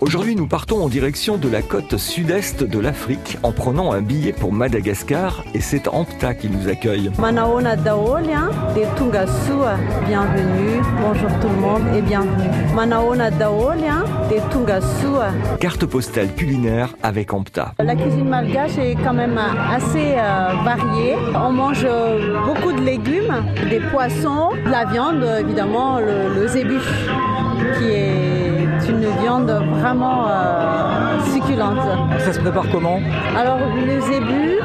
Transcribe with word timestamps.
Aujourd'hui, 0.00 0.34
nous 0.34 0.46
partons 0.46 0.82
en 0.82 0.88
direction 0.88 1.36
de 1.36 1.46
la 1.46 1.60
côte 1.60 1.98
sud-est 1.98 2.64
de 2.64 2.78
l'Afrique 2.78 3.36
en 3.42 3.52
prenant 3.52 3.92
un 3.92 4.00
billet 4.00 4.32
pour 4.32 4.50
Madagascar 4.50 5.44
et 5.52 5.60
c'est 5.60 5.88
Ampta 5.88 6.32
qui 6.32 6.48
nous 6.48 6.68
accueille. 6.68 7.10
Manaona 7.18 7.76
Daolia 7.76 8.48
de 8.74 8.96
Tungasua, 8.96 9.76
bienvenue. 10.06 10.80
Bonjour 11.02 11.28
tout 11.42 11.48
le 11.48 11.60
monde 11.60 11.82
et 11.94 12.00
bienvenue. 12.00 12.48
Manaona 12.74 13.30
Daolia 13.30 14.02
de 14.30 14.50
Tungasua. 14.50 15.32
Carte 15.60 15.84
postale 15.84 16.34
culinaire 16.34 16.94
avec 17.02 17.34
Ampta. 17.34 17.74
La 17.78 17.94
cuisine 17.94 18.28
malgache 18.28 18.78
est 18.78 18.96
quand 19.04 19.14
même 19.14 19.38
assez 19.38 20.14
euh, 20.16 20.54
variée. 20.64 21.16
On 21.34 21.52
mange 21.52 21.86
beaucoup 22.46 22.72
de 22.72 22.80
légumes, 22.80 23.44
des 23.68 23.80
poissons, 23.90 24.52
de 24.64 24.70
la 24.70 24.86
viande, 24.86 25.22
évidemment 25.40 25.98
le, 25.98 26.34
le 26.34 26.48
zébu 26.48 26.78
qui 27.78 27.84
est 27.84 28.19
viande 29.20 29.50
vraiment 29.50 30.26
euh, 30.28 31.18
succulente. 31.32 31.78
Ça 32.18 32.32
se 32.32 32.40
prépare 32.40 32.64
comment? 32.70 33.00
Alors 33.36 33.58
le 33.74 34.00
zébu, 34.00 34.58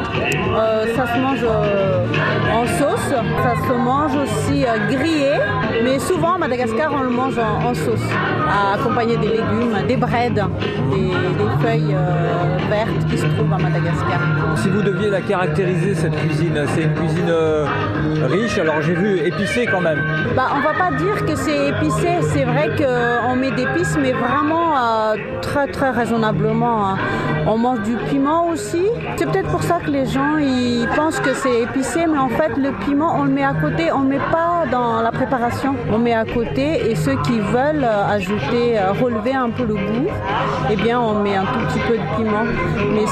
euh, 0.56 0.96
ça 0.96 1.06
se 1.08 1.20
mange 1.20 1.44
euh, 1.44 2.06
en 2.54 2.66
sauce, 2.78 2.95
ça 3.10 3.68
se 3.68 3.74
mange 3.74 4.16
aussi 4.16 4.66
grillé, 4.90 5.34
mais 5.84 6.00
souvent 6.00 6.34
à 6.34 6.38
Madagascar 6.38 6.92
on 6.94 7.04
le 7.04 7.10
mange 7.10 7.38
en, 7.38 7.74
sauce, 7.74 8.00
accompagné 8.74 9.18
des 9.18 9.28
légumes, 9.28 9.78
des 9.88 9.98
breads, 9.98 10.34
des, 10.34 11.12
feuilles 11.62 11.96
vertes 12.70 13.06
qui 13.10 13.18
se 13.18 13.26
trouvent 13.28 13.54
à 13.54 13.58
Madagascar. 13.58 14.20
Si 14.58 14.70
vous 14.70 14.82
deviez 14.82 15.10
la 15.10 15.22
caractériser 15.22 15.96
cette 15.96 16.16
cuisine, 16.16 16.66
c'est 16.74 16.84
une 16.84 16.94
cuisine 16.94 17.32
riche, 18.26 18.58
alors 18.58 18.82
j'ai 18.82 18.94
vu 18.94 19.20
épicée 19.20 19.68
quand 19.70 19.82
même. 19.82 20.02
Bah, 20.36 20.48
on 20.56 20.62
va 20.62 20.74
pas 20.74 20.96
dire 20.96 21.26
que 21.26 21.36
c'est 21.36 21.70
épicé, 21.70 22.08
c'est 22.34 22.46
vrai 22.46 22.70
qu'on 22.78 23.36
met 23.36 23.52
d'épices, 23.52 23.98
mais 24.02 24.14
vraiment 24.14 24.76
euh, 24.78 25.16
très 25.42 25.68
très 25.68 25.92
raisonnablement. 25.92 26.90
Hein. 26.90 26.98
On 27.48 27.58
mange 27.58 27.82
du 27.82 27.96
piment 28.10 28.50
aussi. 28.50 28.86
C'est 29.18 29.30
peut-être 29.30 29.50
pour 29.50 29.64
ça 29.64 29.80
que 29.80 29.90
les 29.90 30.06
gens 30.06 30.38
ils 30.38 30.88
pensent 30.96 31.20
que 31.20 31.34
c'est 31.34 31.62
épicé, 31.62 32.06
mais 32.08 32.18
en 32.18 32.30
fait 32.30 32.58
le 32.58 32.72
piment 32.86 32.95
on 33.02 33.24
le 33.24 33.32
met 33.32 33.44
à 33.44 33.54
côté, 33.54 33.92
on 33.92 34.00
ne 34.00 34.10
met 34.10 34.20
pas 34.32 34.66
dans 34.72 35.02
la 35.02 35.12
préparation. 35.12 35.76
On 35.92 36.00
met 36.00 36.14
à 36.14 36.26
côté 36.26 36.90
et 36.90 36.96
ceux 36.96 37.16
qui 37.24 37.40
veulent 37.40 37.84
euh, 37.84 38.08
ajouter, 38.08 38.78
euh, 38.78 38.92
relever 38.94 39.34
un 39.34 39.50
peu 39.50 39.66
le 39.66 39.76
goût, 39.76 40.08
eh 40.72 40.76
bien 40.76 41.00
on 41.00 41.22
met 41.22 41.36
un 41.36 41.46
tout 41.46 41.60
petit 41.68 41.80
peu 41.88 41.98
de 41.98 42.16
piment. 42.16 42.46
Mais 42.94 43.06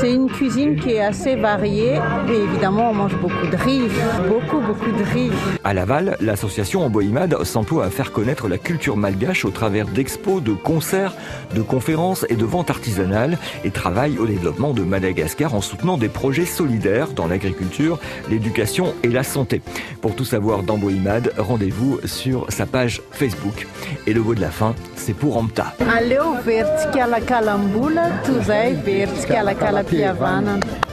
c'est 0.00 0.12
une 0.12 0.28
cuisine 0.28 0.76
qui 0.76 0.92
est 0.92 1.02
assez 1.02 1.36
variée 1.36 1.98
et 2.28 2.36
évidemment 2.36 2.90
on 2.90 2.94
mange 2.94 3.16
beaucoup 3.16 3.46
de 3.46 3.56
riz, 3.56 3.88
beaucoup 4.28 4.60
beaucoup 4.60 4.90
de 4.90 5.02
riz. 5.02 5.30
À 5.64 5.72
Laval, 5.72 6.16
l'association 6.20 6.84
Amboïmad 6.84 7.42
s'emploie 7.44 7.84
à 7.86 7.90
faire 7.90 8.12
connaître 8.12 8.48
la 8.48 8.58
culture 8.58 8.96
malgache 8.96 9.44
au 9.44 9.50
travers 9.50 9.86
d'expos, 9.86 10.42
de 10.42 10.52
concerts, 10.52 11.14
de 11.54 11.62
conférences 11.62 12.26
et 12.28 12.36
de 12.36 12.44
ventes 12.44 12.70
artisanales 12.70 13.38
et 13.64 13.70
travaille 13.70 14.18
au 14.18 14.26
développement 14.26 14.72
de 14.72 14.82
Madagascar 14.82 15.54
en 15.54 15.60
soutenant 15.60 15.96
des 15.96 16.08
projets 16.08 16.44
solidaires 16.44 17.08
dans 17.12 17.26
l'agriculture, 17.26 17.98
l'éducation 18.34 18.94
et 19.02 19.08
la 19.08 19.22
santé. 19.22 19.62
Pour 20.00 20.14
tout 20.14 20.24
savoir 20.24 20.62
d'Amboimad, 20.62 21.32
rendez-vous 21.38 22.00
sur 22.04 22.46
sa 22.50 22.66
page 22.66 23.00
Facebook. 23.12 23.66
Et 24.06 24.12
le 24.12 24.20
mot 24.22 24.34
de 24.34 24.40
la 24.40 24.50
fin, 24.50 24.74
c'est 24.96 25.14
pour 25.14 25.36
Amta. 25.38 25.72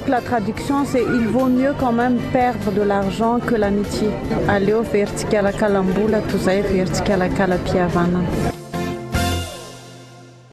La 0.08 0.20
traduction, 0.20 0.84
c'est 0.86 1.04
il 1.04 1.28
vaut 1.28 1.46
mieux 1.46 1.74
quand 1.80 1.92
même 1.92 2.18
perdre 2.32 2.72
de 2.72 2.82
l'argent 2.82 3.40
que 3.40 3.56
l'amitié. 3.56 4.10
Allez 4.48 4.82
verticala 4.92 5.52
calambula, 5.52 6.22
tu 6.30 6.38
verticala 6.38 7.30
calapiavana. 7.30 8.51